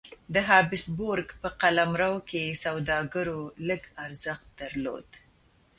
[0.33, 5.07] د هابسبورګ په قلمرو کې سوداګرو لږ ارزښت درلود.